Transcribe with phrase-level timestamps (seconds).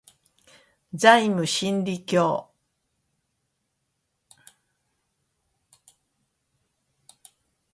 [0.95, 2.49] ザイム真理教